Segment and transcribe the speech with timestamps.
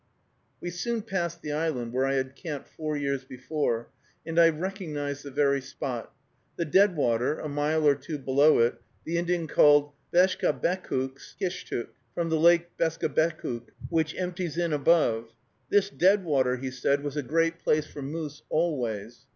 [0.59, 3.89] We soon passed the island where I had camped four years before,
[4.25, 6.11] and I recognized the very spot.
[6.55, 12.75] The deadwater, a mile or two below it, the Indian called Beskabekukskishtuk, from the lake
[12.79, 15.33] Beskabekuk, which empties in above.
[15.69, 19.27] This deadwater, he said, was "a great place for moose always."